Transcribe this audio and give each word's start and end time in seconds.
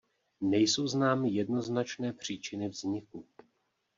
Nejsou 0.41 0.87
známy 0.87 1.29
jednoznačné 1.31 2.13
příčiny 2.13 2.69
vzniku. 2.69 3.25